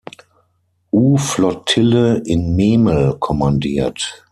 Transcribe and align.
U-Flottille 0.91 2.23
in 2.25 2.55
Memel 2.55 3.17
kommandiert. 3.19 4.19